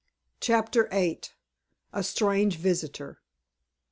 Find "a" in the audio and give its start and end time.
1.93-2.01